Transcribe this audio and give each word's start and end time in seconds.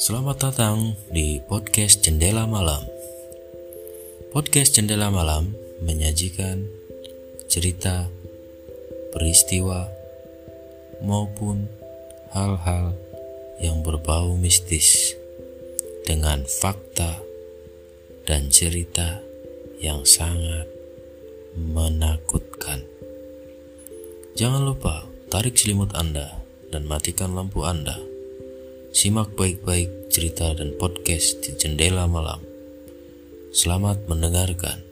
Selamat 0.00 0.48
datang 0.48 0.96
di 1.12 1.44
podcast 1.44 2.00
Jendela 2.00 2.48
Malam. 2.48 2.88
Podcast 4.32 4.80
Jendela 4.80 5.12
Malam 5.12 5.52
menyajikan 5.84 6.64
cerita, 7.52 8.08
peristiwa, 9.12 9.92
maupun 11.04 11.68
hal-hal 12.32 12.96
yang 13.60 13.84
berbau 13.84 14.40
mistis 14.40 15.12
dengan 16.08 16.48
fakta 16.48 17.20
dan 18.24 18.48
cerita 18.48 19.20
yang 19.84 20.08
sangat 20.08 20.64
menakutkan. 21.60 22.88
Jangan 24.32 24.64
lupa 24.64 25.04
tarik 25.28 25.60
selimut 25.60 25.92
Anda 25.92 26.40
dan 26.72 26.88
matikan 26.88 27.36
lampu 27.36 27.68
Anda. 27.68 28.09
Simak 28.90 29.38
baik-baik 29.38 30.10
cerita 30.10 30.50
dan 30.50 30.74
podcast 30.74 31.46
di 31.46 31.54
jendela 31.54 32.10
malam. 32.10 32.42
Selamat 33.54 34.02
mendengarkan. 34.10 34.89